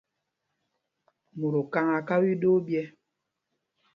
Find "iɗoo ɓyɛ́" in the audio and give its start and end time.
2.33-2.85